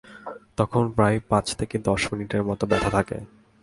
তখন 0.57 0.83
প্রায় 0.91 1.17
পাঁচ 1.29 1.45
থেকে 1.55 1.75
দশ 1.79 2.01
মিনিটের 2.13 2.41
মত 2.43 2.61
ব্যথা 2.65 2.89
থাকে। 2.89 3.17